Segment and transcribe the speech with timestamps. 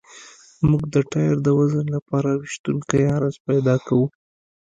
[0.69, 4.07] موږ د ټایر د وزن لپاره ویشونکی عرض پیدا کوو